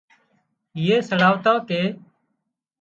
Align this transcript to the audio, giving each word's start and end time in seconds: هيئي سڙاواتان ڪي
هيئي 0.77 0.97
سڙاواتان 1.09 1.57
ڪي 1.69 1.81